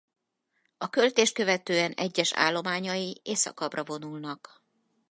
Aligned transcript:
A 0.77 0.89
költést 0.89 1.33
követően 1.33 1.91
egyes 1.91 2.33
állományai 2.33 3.19
északabbra 3.23 3.83
vonulnak. 3.83 4.61